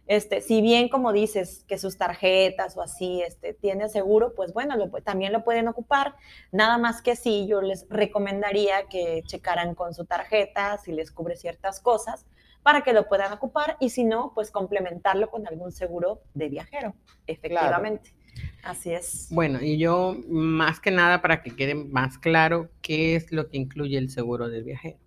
Este, 0.07 0.40
si 0.40 0.62
bien 0.62 0.88
como 0.88 1.12
dices 1.12 1.67
que 1.69 1.76
sus 1.76 1.99
tarjetas 1.99 2.78
o 2.78 2.81
así 2.81 3.21
este, 3.21 3.52
tiene 3.52 3.90
seguro, 3.90 4.35
pues 4.35 4.55
bueno, 4.55 4.75
lo 4.75 4.90
también 5.02 5.35
lo 5.35 5.45
pueden 5.45 5.69
ocupar. 5.69 6.14
Nada 6.50 6.78
más 6.78 7.02
que 7.02 7.14
sí, 7.14 7.47
yo 7.47 7.61
les 7.61 7.87
recomendaría 7.90 8.88
que 8.88 9.23
checaran 9.26 9.75
con 9.75 9.93
su 9.93 10.07
tarjeta 10.07 10.78
si 10.78 10.93
les 10.93 11.11
cubre 11.11 11.37
ciertas 11.37 11.81
cosas 11.81 12.25
para 12.62 12.81
que 12.81 12.95
lo 12.95 13.07
puedan 13.07 13.35
ocupar 13.35 13.76
y 13.81 13.90
si 13.90 14.05
no, 14.05 14.33
pues 14.35 14.50
complementarlo 14.50 15.31
con 15.31 15.47
algún 15.47 15.73
seguro 15.73 16.23
de 16.33 16.49
viajero, 16.49 16.95
efectivamente. 17.26 18.14
Así 18.62 18.92
es. 18.92 19.28
Bueno, 19.30 19.61
y 19.62 19.78
yo 19.78 20.16
más 20.28 20.80
que 20.80 20.90
nada 20.90 21.23
para 21.23 21.42
que 21.42 21.57
quede 21.57 21.75
más 21.75 22.18
claro 22.18 22.68
qué 22.83 23.16
es 23.16 23.33
lo 23.33 23.49
que 23.49 23.59
incluye 23.59 23.99
el 23.99 24.10
seguro 24.10 24.49
del 24.49 24.65
viajero. 24.65 24.99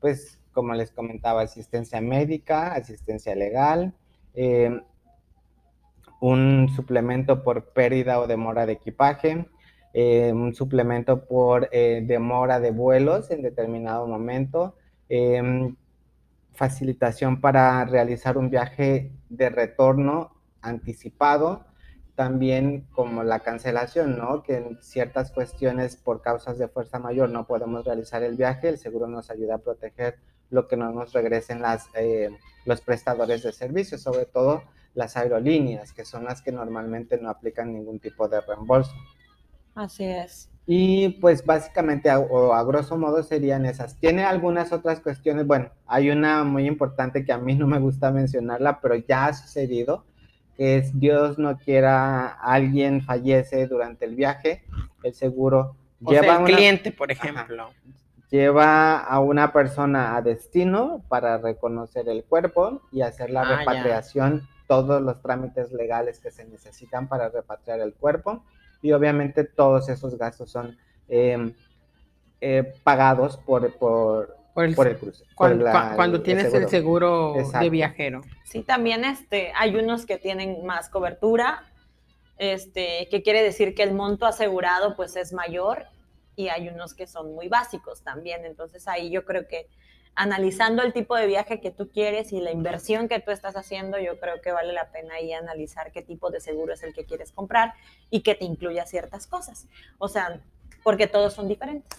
pues 0.00 0.38
como 0.52 0.72
les 0.74 0.92
comentaba, 0.92 1.42
asistencia 1.42 2.00
médica, 2.00 2.74
asistencia 2.74 3.34
legal, 3.34 3.92
eh, 4.34 4.80
un 6.20 6.70
suplemento 6.74 7.42
por 7.42 7.72
pérdida 7.72 8.20
o 8.20 8.26
demora 8.26 8.64
de 8.64 8.74
equipaje, 8.74 9.46
eh, 9.92 10.32
un 10.32 10.54
suplemento 10.54 11.24
por 11.26 11.68
eh, 11.70 12.02
demora 12.06 12.60
de 12.60 12.70
vuelos 12.70 13.30
en 13.30 13.42
determinado 13.42 14.06
momento, 14.06 14.76
eh, 15.08 15.74
facilitación 16.52 17.40
para 17.40 17.84
realizar 17.84 18.38
un 18.38 18.48
viaje 18.48 19.12
de 19.28 19.50
retorno 19.50 20.32
anticipado, 20.62 21.66
también 22.14 22.86
como 22.92 23.24
la 23.24 23.40
cancelación, 23.40 24.16
¿no? 24.18 24.42
Que 24.42 24.56
en 24.56 24.78
ciertas 24.82 25.32
cuestiones 25.32 25.96
por 25.96 26.22
causas 26.22 26.58
de 26.58 26.68
fuerza 26.68 26.98
mayor 26.98 27.30
no 27.30 27.46
podemos 27.46 27.84
realizar 27.84 28.22
el 28.22 28.36
viaje, 28.36 28.68
el 28.68 28.78
seguro 28.78 29.08
nos 29.08 29.30
ayuda 29.30 29.56
a 29.56 29.58
proteger 29.58 30.18
lo 30.50 30.68
que 30.68 30.76
no 30.76 30.92
nos 30.92 31.12
regresen 31.12 31.60
las, 31.60 31.88
eh, 31.94 32.30
los 32.64 32.80
prestadores 32.80 33.42
de 33.42 33.52
servicios, 33.52 34.02
sobre 34.02 34.26
todo 34.26 34.62
las 34.94 35.16
aerolíneas, 35.16 35.92
que 35.92 36.04
son 36.04 36.24
las 36.24 36.40
que 36.40 36.52
normalmente 36.52 37.18
no 37.18 37.28
aplican 37.28 37.72
ningún 37.72 37.98
tipo 37.98 38.28
de 38.28 38.40
reembolso. 38.40 38.92
Así 39.74 40.04
es. 40.04 40.50
Y 40.66 41.08
pues 41.20 41.44
básicamente 41.44 42.08
a, 42.08 42.20
o 42.20 42.52
a 42.54 42.62
grosso 42.62 42.96
modo 42.96 43.22
serían 43.22 43.66
esas. 43.66 43.96
Tiene 43.98 44.24
algunas 44.24 44.72
otras 44.72 45.00
cuestiones, 45.00 45.46
bueno, 45.46 45.70
hay 45.86 46.10
una 46.10 46.44
muy 46.44 46.66
importante 46.66 47.24
que 47.24 47.32
a 47.32 47.38
mí 47.38 47.54
no 47.54 47.66
me 47.66 47.80
gusta 47.80 48.12
mencionarla, 48.12 48.80
pero 48.80 48.94
ya 48.94 49.26
ha 49.26 49.34
sucedido, 49.34 50.04
que 50.56 50.76
es 50.78 50.98
Dios 50.98 51.38
no 51.38 51.56
quiera, 51.58 52.26
alguien 52.28 53.02
fallece 53.02 53.66
durante 53.66 54.04
el 54.04 54.14
viaje, 54.14 54.64
el 55.02 55.14
seguro 55.14 55.76
O 56.04 56.10
sea, 56.12 56.20
lleva 56.22 56.34
el 56.36 56.42
una- 56.44 56.56
cliente, 56.56 56.92
por 56.92 57.10
ejemplo. 57.10 57.70
lleva 58.30 58.98
a 58.98 59.20
una 59.20 59.52
persona 59.52 60.16
a 60.16 60.22
destino 60.22 61.02
para 61.08 61.38
reconocer 61.38 62.08
el 62.08 62.24
cuerpo 62.24 62.82
y 62.90 63.02
hacer 63.02 63.30
la 63.30 63.42
Ah, 63.42 63.48
ya. 63.50 63.56
repatriación, 63.58 64.42
todos 64.66 65.00
los 65.02 65.20
trámites 65.22 65.70
legales 65.72 66.18
que 66.20 66.30
se 66.30 66.44
necesitan 66.46 67.06
para 67.06 67.28
repatriar 67.28 67.80
el 67.80 67.92
cuerpo 67.94 68.42
y 68.82 68.92
obviamente 68.92 69.44
todos 69.44 69.88
esos 69.88 70.16
gastos 70.18 70.50
son 70.50 70.76
eh, 71.08 71.54
eh, 72.40 72.74
pagados 72.82 73.36
por, 73.36 73.72
por, 73.78 74.36
Por 74.54 74.64
el- 74.64 74.74
por 74.76 74.86
el 74.86 74.96
cruce. 74.96 75.24
por 75.24 75.34
cuando, 75.34 75.64
la- 75.64 75.92
cuando 75.96 76.16
el 76.18 76.22
tienes 76.22 76.54
el 76.54 76.68
seguro 76.68 77.34
de 77.60 77.70
viajero. 77.70 78.20
Sí, 78.44 78.62
también 78.62 79.04
este, 79.04 79.52
hay 79.56 79.74
unos 79.76 80.06
que 80.06 80.16
tienen 80.16 80.64
más 80.64 80.88
cobertura, 80.88 81.64
este, 82.38 83.08
que 83.10 83.22
quiere 83.22 83.42
decir 83.42 83.74
que 83.74 83.82
el 83.82 83.92
monto 83.92 84.26
asegurado 84.26 84.96
pues 84.96 85.16
es 85.16 85.32
mayor 85.32 85.86
y 86.36 86.48
hay 86.48 86.68
unos 86.68 86.94
que 86.94 87.06
son 87.06 87.34
muy 87.34 87.48
básicos 87.48 88.02
también. 88.02 88.44
Entonces 88.44 88.86
ahí 88.88 89.10
yo 89.10 89.24
creo 89.24 89.46
que 89.48 89.68
analizando 90.16 90.82
el 90.82 90.92
tipo 90.92 91.16
de 91.16 91.26
viaje 91.26 91.60
que 91.60 91.72
tú 91.72 91.90
quieres 91.90 92.32
y 92.32 92.40
la 92.40 92.52
inversión 92.52 93.08
que 93.08 93.18
tú 93.18 93.32
estás 93.32 93.56
haciendo, 93.56 93.98
yo 93.98 94.20
creo 94.20 94.40
que 94.40 94.52
vale 94.52 94.72
la 94.72 94.90
pena 94.92 95.14
ahí 95.14 95.32
analizar 95.32 95.90
qué 95.90 96.02
tipo 96.02 96.30
de 96.30 96.40
seguro 96.40 96.74
es 96.74 96.82
el 96.84 96.94
que 96.94 97.04
quieres 97.04 97.32
comprar 97.32 97.74
y 98.10 98.20
que 98.22 98.36
te 98.36 98.44
incluya 98.44 98.86
ciertas 98.86 99.26
cosas. 99.26 99.66
O 99.98 100.08
sea, 100.08 100.40
porque 100.84 101.08
todos 101.08 101.32
son 101.32 101.48
diferentes. 101.48 101.98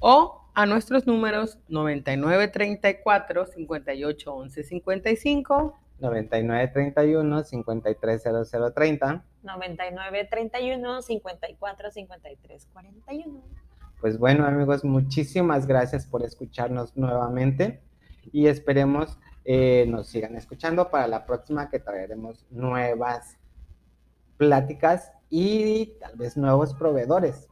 o 0.00 0.40
a 0.54 0.66
nuestros 0.66 1.06
números 1.06 1.58
9934 1.68 3.46
58 3.46 4.34
11 4.34 4.62
55 4.64 5.78
9931 6.00 7.44
530030. 7.44 9.24
99 9.42 10.28
31 10.30 11.02
54 11.02 11.90
53 11.90 12.68
41. 12.72 13.42
Pues 14.00 14.18
bueno, 14.18 14.46
amigos, 14.46 14.84
muchísimas 14.84 15.66
gracias 15.66 16.06
por 16.06 16.22
escucharnos 16.22 16.96
nuevamente 16.96 17.80
y 18.32 18.48
esperemos 18.48 19.18
eh, 19.44 19.86
nos 19.88 20.08
sigan 20.08 20.36
escuchando 20.36 20.90
para 20.90 21.06
la 21.06 21.26
próxima 21.26 21.68
que 21.68 21.78
traeremos 21.78 22.46
nuevas 22.50 23.38
pláticas 24.36 25.12
y 25.30 25.94
tal 26.00 26.16
vez 26.16 26.36
nuevos 26.36 26.74
proveedores. 26.74 27.48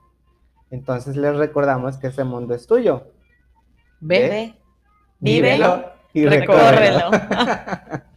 Entonces 0.70 1.16
les 1.16 1.36
recordamos 1.36 1.98
que 1.98 2.08
ese 2.08 2.24
mundo 2.24 2.54
es 2.54 2.66
tuyo. 2.66 3.12
Ve, 4.00 4.28
Ve, 4.28 4.54
vívelo 5.20 5.84
y 6.12 6.26
recórrelo. 6.26 7.10
córrelo. 7.10 8.02